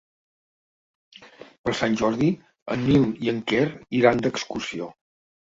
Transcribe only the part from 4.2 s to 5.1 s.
d'excursió.